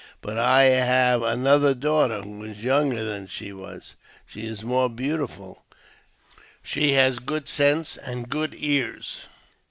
But 0.21 0.35
I 0.35 0.63
have 0.63 1.21
another 1.21 1.75
daughter, 1.75 2.23
who 2.23 2.43
is 2.43 2.63
younger 2.63 3.03
than 3.03 3.27
she 3.27 3.53
wag. 3.53 3.83
She 4.25 4.47
is 4.47 4.63
more 4.63 4.89
beauti 4.89 5.29
ful; 5.29 5.63
she 6.63 6.93
has 6.93 7.19
good 7.19 7.47
sense 7.47 7.97
and 7.97 8.27
good 8.27 8.55
ears. 8.57 9.27